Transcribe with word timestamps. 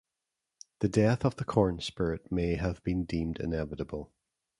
The 0.79 0.89
death 0.89 1.23
of 1.25 1.35
the 1.35 1.45
corn 1.45 1.79
spirit 1.79 2.31
may 2.31 2.55
have 2.55 2.81
been 2.81 3.03
deemed 3.05 3.39
inevitable. 3.39 4.11